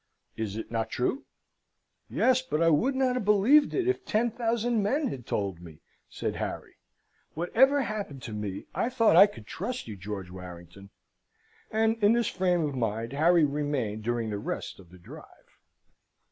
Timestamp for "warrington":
10.31-10.89